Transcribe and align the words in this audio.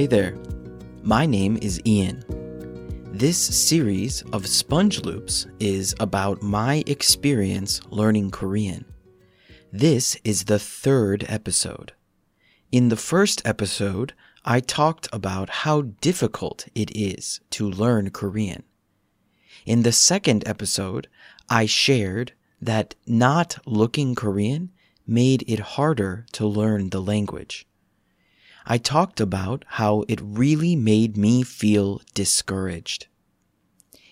Hey 0.00 0.06
there, 0.06 0.34
my 1.02 1.26
name 1.26 1.58
is 1.60 1.78
Ian. 1.84 2.24
This 3.12 3.36
series 3.36 4.22
of 4.32 4.46
Sponge 4.46 5.02
Loops 5.02 5.46
is 5.58 5.94
about 6.00 6.40
my 6.40 6.82
experience 6.86 7.82
learning 7.90 8.30
Korean. 8.30 8.86
This 9.70 10.16
is 10.24 10.44
the 10.44 10.58
third 10.58 11.26
episode. 11.28 11.92
In 12.72 12.88
the 12.88 12.96
first 12.96 13.46
episode, 13.46 14.14
I 14.42 14.60
talked 14.60 15.06
about 15.12 15.50
how 15.50 15.82
difficult 16.00 16.66
it 16.74 16.90
is 16.96 17.42
to 17.50 17.68
learn 17.68 18.08
Korean. 18.08 18.62
In 19.66 19.82
the 19.82 19.92
second 19.92 20.48
episode, 20.48 21.08
I 21.50 21.66
shared 21.66 22.32
that 22.62 22.94
not 23.06 23.58
looking 23.66 24.14
Korean 24.14 24.70
made 25.06 25.44
it 25.46 25.60
harder 25.60 26.24
to 26.32 26.46
learn 26.46 26.88
the 26.88 27.02
language. 27.02 27.66
I 28.66 28.78
talked 28.78 29.20
about 29.20 29.64
how 29.66 30.04
it 30.08 30.20
really 30.22 30.76
made 30.76 31.16
me 31.16 31.42
feel 31.42 32.02
discouraged. 32.14 33.06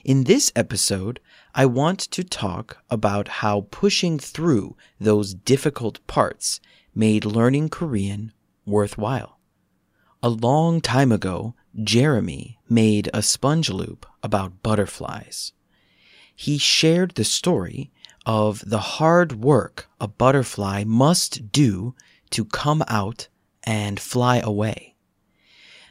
In 0.05 0.25
this 0.25 0.51
episode, 0.57 1.21
I 1.55 1.67
want 1.67 2.01
to 2.01 2.25
talk 2.25 2.79
about 2.89 3.29
how 3.29 3.67
pushing 3.71 4.19
through 4.19 4.77
those 4.99 5.35
difficult 5.35 6.05
parts 6.07 6.61
made 6.95 7.25
learning 7.25 7.69
Korean 7.69 8.33
worthwhile. 8.65 9.39
A 10.23 10.29
long 10.29 10.81
time 10.81 11.13
ago, 11.13 11.55
Jeremy 11.83 12.59
made 12.69 13.09
a 13.13 13.23
sponge 13.23 13.71
loop 13.71 14.07
about 14.23 14.63
butterflies. 14.63 15.53
He 16.35 16.59
shared 16.59 17.15
the 17.15 17.25
story 17.25 17.91
of 18.25 18.63
the 18.67 18.79
hard 18.79 19.43
work 19.45 19.89
a 20.01 20.09
butterfly 20.09 20.85
must 20.85 21.53
do 21.53 21.95
to 22.31 22.45
come 22.45 22.83
out 22.89 23.29
and 23.65 23.99
fly 24.01 24.39
away. 24.39 24.95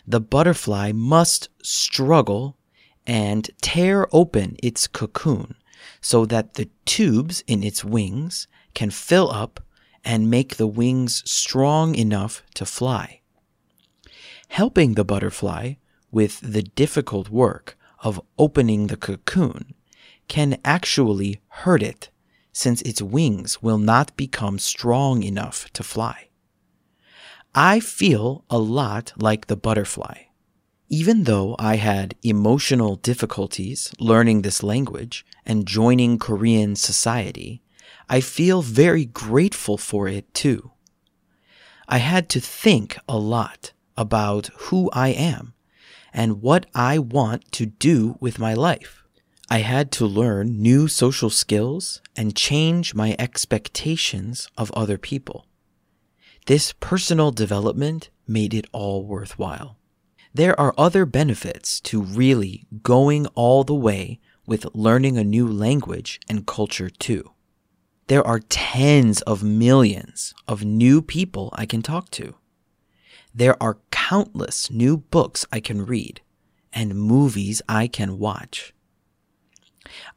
The 0.06 0.22
butterfly 0.22 0.92
must 0.94 1.50
struggle 1.62 2.58
and 3.06 3.50
tear 3.62 4.08
open 4.12 4.56
its 4.64 4.88
cocoon 4.88 5.56
so 6.02 6.26
that 6.26 6.56
the 6.56 6.70
tubes 6.86 7.44
in 7.48 7.64
its 7.64 7.84
wings 7.84 8.48
can 8.74 8.90
fill 8.90 9.32
up 9.32 9.60
and 10.04 10.30
make 10.30 10.56
the 10.56 10.68
wings 10.68 11.24
strong 11.30 11.96
enough 11.96 12.44
to 12.54 12.66
fly. 12.66 13.22
Helping 14.50 14.94
the 14.94 15.04
butterfly 15.04 15.74
with 16.12 16.40
the 16.40 16.64
difficult 16.64 17.30
work 17.30 17.78
of 18.00 18.22
opening 18.38 18.88
the 18.88 18.98
cocoon 18.98 19.74
can 20.28 20.60
actually 20.64 21.42
hurt 21.48 21.84
it 21.84 22.10
since 22.54 22.82
its 22.84 23.02
wings 23.02 23.62
will 23.62 23.78
not 23.78 24.16
become 24.16 24.58
strong 24.58 25.24
enough 25.24 25.72
to 25.74 25.84
fly. 25.84 26.27
I 27.60 27.80
feel 27.80 28.46
a 28.52 28.60
lot 28.60 29.14
like 29.18 29.48
the 29.48 29.58
butterfly. 29.58 30.26
Even 30.90 31.24
though 31.24 31.56
I 31.58 31.78
had 31.78 32.14
emotional 32.22 32.98
difficulties 32.98 33.92
learning 34.00 34.44
this 34.44 34.62
language 34.62 35.26
and 35.44 35.66
joining 35.66 36.20
Korean 36.20 36.76
society, 36.76 37.64
I 38.08 38.22
feel 38.22 38.62
very 38.62 39.06
grateful 39.06 39.76
for 39.76 40.08
it 40.08 40.32
too. 40.36 40.74
I 41.90 41.98
had 41.98 42.30
to 42.30 42.40
think 42.40 43.00
a 43.10 43.18
lot 43.18 43.72
about 43.98 44.52
who 44.70 44.92
I 44.94 45.08
am 45.08 45.56
and 46.14 46.44
what 46.44 46.68
I 46.76 47.00
want 47.00 47.52
to 47.54 47.66
do 47.66 48.18
with 48.20 48.38
my 48.38 48.54
life. 48.54 49.04
I 49.50 49.60
had 49.62 49.92
to 49.94 50.06
learn 50.06 50.62
new 50.62 50.88
social 50.88 51.32
skills 51.32 52.04
and 52.16 52.36
change 52.36 52.94
my 52.94 53.16
expectations 53.18 54.48
of 54.60 54.70
other 54.74 55.00
people. 55.00 55.48
This 56.48 56.74
personal 56.80 57.32
development 57.32 58.10
made 58.26 58.54
it 58.54 58.68
all 58.72 59.04
worthwhile. 59.04 59.78
There 60.34 60.58
are 60.58 60.74
other 60.78 61.06
benefits 61.06 61.82
to 61.82 62.02
really 62.02 62.66
going 62.84 63.28
all 63.36 63.66
the 63.66 63.76
way 63.76 64.22
with 64.46 64.74
learning 64.74 65.18
a 65.18 65.26
new 65.26 65.46
language 65.46 66.22
and 66.30 66.48
culture 66.48 66.90
too. 66.90 67.32
There 68.08 68.26
are 68.26 68.40
tens 68.40 69.22
of 69.24 69.44
millions 69.44 70.34
of 70.48 70.64
new 70.64 71.02
people 71.02 71.50
I 71.52 71.66
can 71.66 71.82
talk 71.82 72.12
to. 72.12 72.36
There 73.36 73.62
are 73.62 73.80
countless 73.92 74.72
new 74.72 74.96
books 74.96 75.46
I 75.52 75.60
can 75.60 75.86
read 75.86 76.22
and 76.72 76.96
movies 76.96 77.62
I 77.68 77.88
can 77.88 78.20
watch. 78.20 78.74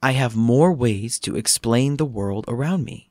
I 0.00 0.12
have 0.12 0.37
more 0.37 0.72
ways 0.72 1.19
to 1.21 1.34
explain 1.34 1.97
the 1.97 2.04
world 2.04 2.44
around 2.47 2.84
me. 2.84 3.09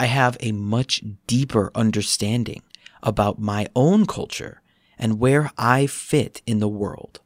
I 0.00 0.06
have 0.06 0.36
a 0.40 0.52
much 0.52 1.02
deeper 1.26 1.70
understanding 1.74 2.62
about 3.02 3.40
my 3.40 3.68
own 3.74 4.06
culture 4.06 4.62
and 4.98 5.18
where 5.18 5.50
I 5.56 5.86
fit 5.86 6.42
in 6.46 6.58
the 6.58 6.68
world, 6.68 7.20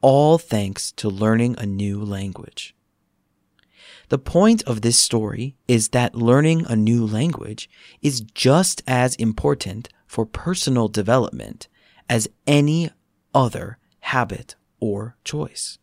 all 0.00 0.38
thanks 0.38 0.92
to 0.92 1.08
learning 1.08 1.56
a 1.58 1.66
new 1.66 2.02
language. 2.02 2.74
The 4.08 4.18
point 4.18 4.62
of 4.64 4.80
this 4.80 4.98
story 4.98 5.54
is 5.68 5.90
that 5.90 6.16
learning 6.16 6.66
a 6.66 6.74
new 6.74 7.06
language 7.06 7.70
is 8.02 8.20
just 8.20 8.82
as 8.86 9.14
important 9.16 9.88
for 10.06 10.26
personal 10.26 10.88
development 10.88 11.68
as 12.08 12.28
any 12.46 12.90
other 13.32 13.78
habit 14.00 14.56
or 14.80 15.16
choice. 15.22 15.78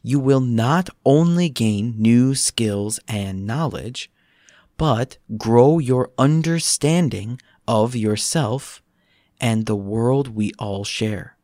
You 0.00 0.20
will 0.20 0.40
not 0.40 0.90
only 1.04 1.48
gain 1.48 1.94
new 1.96 2.36
skills 2.36 3.00
and 3.08 3.46
knowledge, 3.46 4.10
but 4.76 5.18
grow 5.36 5.78
your 5.78 6.10
understanding 6.18 7.40
of 7.66 7.94
yourself 7.96 8.82
and 9.40 9.66
the 9.66 9.76
world 9.76 10.28
we 10.28 10.52
all 10.58 10.84
share. 10.84 11.36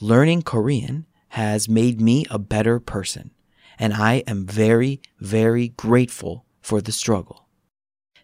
Learning 0.00 0.42
Korean 0.42 1.06
has 1.28 1.68
made 1.68 2.00
me 2.00 2.24
a 2.30 2.38
better 2.38 2.78
person, 2.80 3.30
and 3.78 3.92
I 3.92 4.22
am 4.26 4.46
very, 4.46 5.00
very 5.18 5.68
grateful 5.68 6.44
for 6.60 6.80
the 6.80 6.92
struggle. 6.92 7.48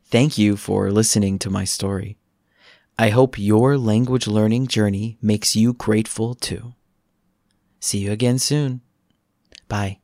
Thank 0.04 0.36
you 0.36 0.56
for 0.56 0.90
listening 0.90 1.38
to 1.40 1.50
my 1.50 1.64
story. 1.64 2.18
I 2.98 3.10
hope 3.10 3.38
your 3.38 3.78
language 3.78 4.26
learning 4.26 4.66
journey 4.66 5.16
makes 5.22 5.56
you 5.56 5.72
grateful 5.72 6.34
too. 6.34 6.74
See 7.78 7.98
you 7.98 8.12
again 8.12 8.38
soon. 8.38 8.82
Bye. 9.68 9.99